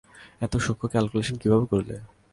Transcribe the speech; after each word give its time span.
এত 0.41 0.53
সূক্ষ্ম 0.65 0.85
ক্যালকুলেশন 0.93 1.35
কীভাবে 1.41 1.65
করলে? 1.71 1.95